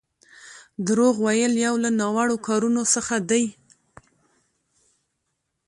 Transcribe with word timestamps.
دروغ 0.87 1.15
ويل 1.25 1.53
يو 1.65 1.75
له 1.83 1.89
ناوړو 1.99 2.35
کارونو 2.47 2.81
څخه 2.93 3.15
دی. 3.29 3.43